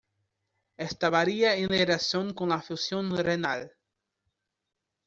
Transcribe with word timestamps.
Esta 0.77 1.11
varía 1.11 1.55
en 1.55 1.69
relación 1.69 2.33
con 2.33 2.49
la 2.49 2.59
función 2.59 3.15
renal. 3.15 3.71